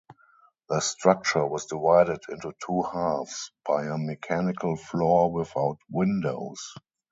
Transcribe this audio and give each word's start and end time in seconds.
The 0.67 0.79
structure 0.79 1.45
was 1.45 1.67
divided 1.67 2.21
into 2.27 2.55
two 2.65 2.81
halves 2.81 3.51
by 3.63 3.85
a 3.85 3.99
mechanical 3.99 4.75
floor 4.75 5.31
without 5.31 5.77
windows. 5.91 6.73